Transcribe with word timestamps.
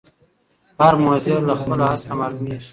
هر 0.81 0.93
مضر 1.05 1.37
له 1.49 1.53
خپله 1.59 1.83
اصله 1.93 2.13
معلومیږي 2.19 2.69